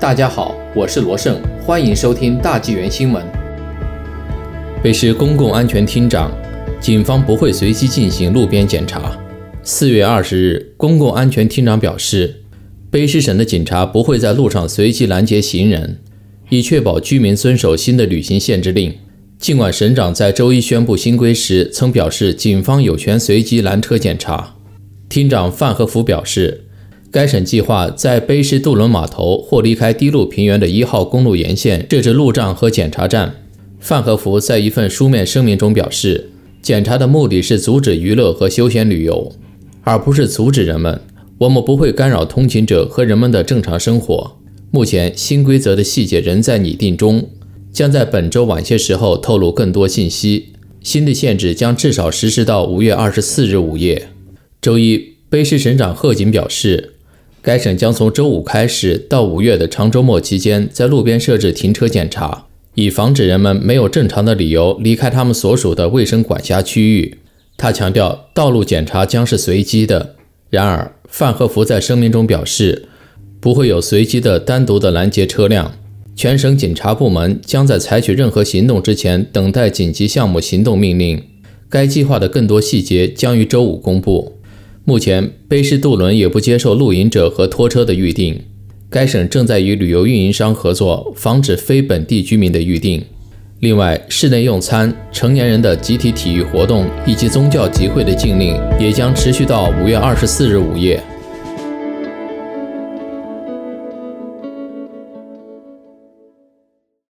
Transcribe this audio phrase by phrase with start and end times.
[0.00, 3.20] 大家好，我是罗胜，欢迎收听大纪元新闻。
[4.80, 6.30] 北市公共安全厅长，
[6.80, 9.18] 警方不会随机进行路边检查。
[9.64, 12.44] 四月二十日，公共安全厅长表示，
[12.92, 15.98] 卑诗省的警察不会在路上随机拦截行人，
[16.48, 18.94] 以确保居民遵守新的旅行限制令。
[19.40, 24.54] 尽管省长在周一宣布新规时曾表示，警方有权随机拦车检查，
[25.08, 26.66] 厅长范和福表示。
[27.10, 33.34] 该省计划在卑诗渡轮码头或离开低陆平原的一号公路沿线设置路障和检查站。
[33.80, 36.28] 范和福在一份书面声明中表示，
[36.60, 39.32] 检查的目的是阻止娱乐和休闲旅游，
[39.84, 41.00] 而不是阻止人们。
[41.38, 44.36] 我们不会干扰通勤者和人们的正常生活。
[44.70, 47.30] 目前，新规则的细节仍在拟定中，
[47.72, 50.52] 将在本周晚些时候透露更多信息。
[50.82, 54.08] 新的限制将至少实施到五月二十四日午夜。
[54.60, 56.96] 周一，卑诗省长贺锦表示。
[57.40, 67.18] 该省将从周五开始到五月的长周末期间，在路边设置停车检查，以防止人们没有正常的理由离开他们所属的卫生管辖区域。
[67.56, 70.16] 他强调，道路检查将是随机的。
[70.50, 72.88] 然而，范和福在声明中表示，
[73.40, 75.72] 不会有随机的单独的拦截车辆。
[76.14, 81.22] 全省警察部门将在采取任何行动之前等待紧急项目行动命令。
[81.68, 84.37] 该计划的更多细节将于周五公布。
[84.88, 88.40] 目前，卑诗渡轮也不接受露营者和拖车的预订。
[88.88, 93.04] 该省正在与旅游运营商合作，防止非本地居民的预订。
[93.60, 100.98] 另外，室内用餐、成年人的集体体育活动以及宗教集会的禁令也将持续到五月二十四日午夜。